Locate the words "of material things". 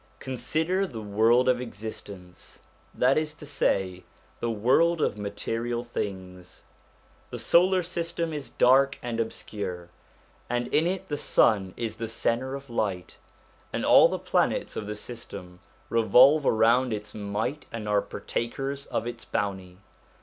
4.99-6.63